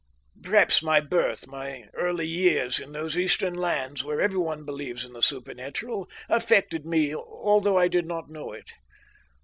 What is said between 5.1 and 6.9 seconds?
the supernatural, affected